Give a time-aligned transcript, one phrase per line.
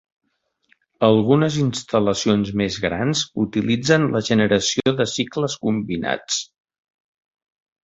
[1.07, 6.43] Algunes instal·lacions més grans utilitzen la generació de cicles combinats.